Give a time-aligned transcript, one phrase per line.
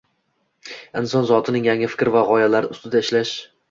[1.03, 3.41] inson zotining yangi fikr va g‘oyalar ustida ishlash